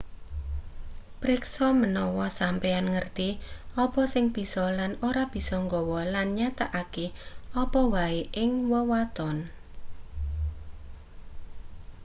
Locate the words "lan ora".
4.79-5.23